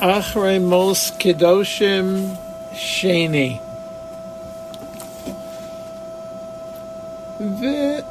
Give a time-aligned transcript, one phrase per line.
[0.00, 2.36] אַשрэ Mos Kedoshim
[2.72, 3.58] Sheni.
[7.40, 8.02] ווען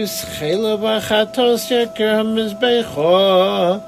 [0.00, 3.78] איז хеלב חתוס יכם איז ביי חן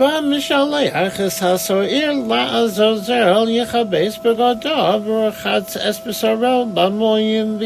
[0.00, 1.42] אין שאלה ער איז
[2.32, 7.58] אַזאַ זעלע חבייס פאַר גאָט האט אספסרא און באמוינ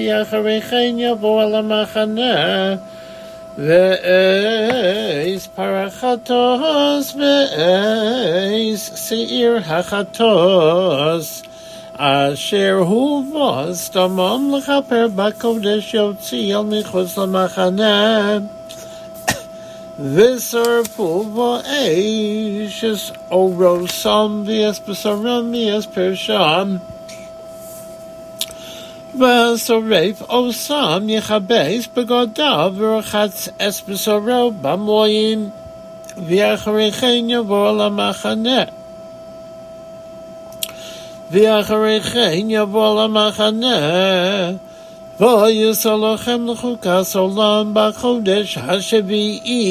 [3.57, 11.45] Ve'eis parachatos ve'eis seir hachatos.
[11.97, 18.49] Asher huvos tamam lechaper bakodesh yotzi el michutz lamachaneh
[20.01, 26.81] Visarpu va'esh is orosam v'es b'saram v'es persham.
[29.16, 35.50] ושורף אוסם יכבס בגדיו ורחץ אספסורו במוים
[36.28, 38.64] ואחרי כן יבוא למחנה
[41.32, 44.52] ואחרי כן יבוא למחנה
[45.20, 49.64] ויעשה לכם לחוקס עולם בחודש השביעי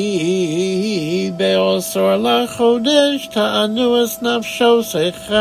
[1.36, 5.34] בעשור לחודש תענו את נפשותיכם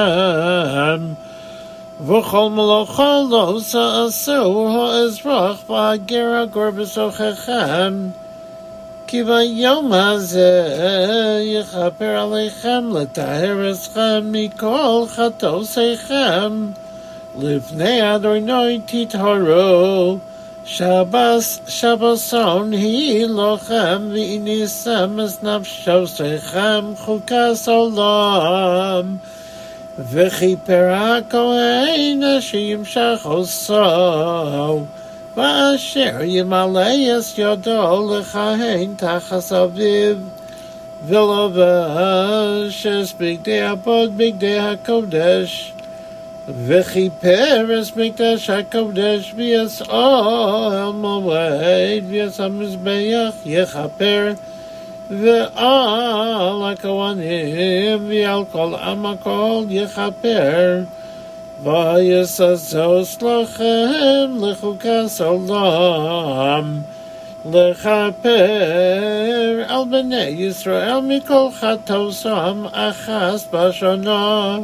[2.08, 7.94] וכל מלאכה לא תעשו האזרח והגר הגור בסוככם
[9.08, 10.68] כי ביום הזה
[11.42, 16.72] יכפר עליכם לטהר אתכם מכל חטאותיכם
[17.40, 20.18] לפני אדוני תטהרו
[20.66, 29.18] שבס, שבסון היא לכם והניסם את נפשותיכם חוקס עולם
[29.99, 34.85] וכיפר הכהן אשר ימשך עושו
[35.37, 40.17] ואשר ימלא את ידו לכהן תחת אביו
[41.07, 45.73] ולבש את בגדי הבוד בגדי הקודש
[46.67, 54.33] וכיפר את מקדש הקודש ויצאו מועד ויצא מזבח יכפר
[55.11, 60.83] ועל הכהנים ועל כל עם הכל יכפר.
[61.63, 66.81] ויססוס לכם לחוקס עולם
[67.53, 68.31] לכפר
[69.69, 74.59] על בני ישראל מכל חטאוסם אחס בשנה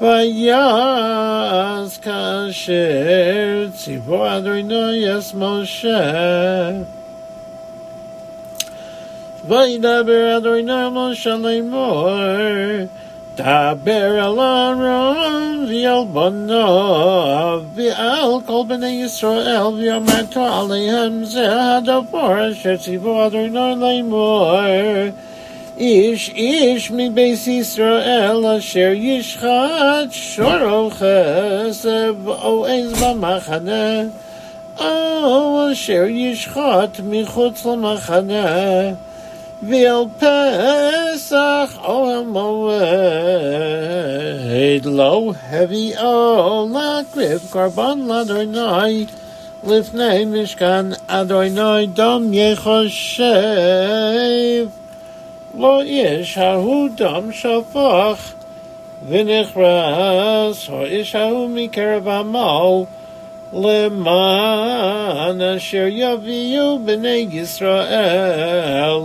[0.00, 6.70] ויעש כאשר ציוו אדוני את משה
[9.49, 12.09] וידבר אדוני משה לאמור
[13.35, 23.27] דבר אל אהרון ואל בניו ועל כל בני ישראל ואמרתו עליהם זה הדבר אשר ציוו
[23.27, 24.51] אדוני לאמור
[25.77, 34.01] איש איש מבית ישראל אשר ישחט שורו חסב או עז במחנה
[34.79, 38.91] או אשר ישחט מחוץ למחנה
[39.63, 42.85] ואל פסח או המועד
[44.85, 49.05] לא הביאו להקריב קרבן לאדוני
[49.67, 53.25] לפני משכן אדוני דם יחשב
[55.57, 58.33] לא יש ההוא דם שפך
[59.07, 62.83] ונכרס האיש ההוא מקרב עמל
[63.53, 68.99] למען אשר יביאו בני ישראל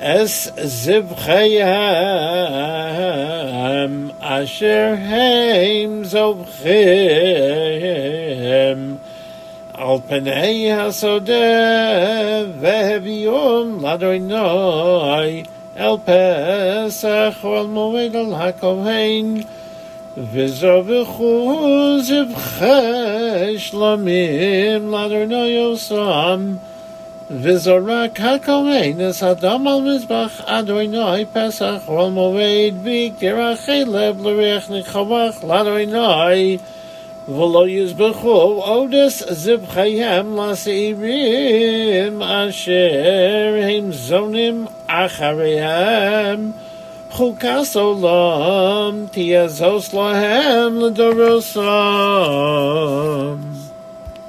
[0.00, 1.60] es zib khayam
[4.22, 8.00] asher heim so khayam
[9.74, 15.44] al penay so de ve bi un ladoy noy
[15.76, 17.04] el pes
[17.42, 19.44] khol moyd al hakovein
[20.16, 22.32] ve zo ve khuz zib
[23.60, 26.58] shlamim ladoy noy osam.
[27.31, 36.57] וזורק הכהן את הדם על מזבח אדוני פסח ועל מועד והגדיר החלב לריח נחבח לאדוני
[37.27, 46.51] ולא יזבחו עודס זבחיהם לשעירים אשר הם זונים אחריהם
[47.11, 51.61] חוקס עולם תהיה זוס להם לדורוסם